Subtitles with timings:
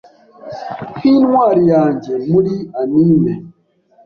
[0.97, 3.33] nkintwari yanjye muri anime